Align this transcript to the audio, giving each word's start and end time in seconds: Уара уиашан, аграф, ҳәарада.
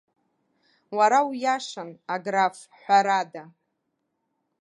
Уара 0.97 1.19
уиашан, 1.27 1.89
аграф, 2.13 2.57
ҳәарада. 2.79 3.43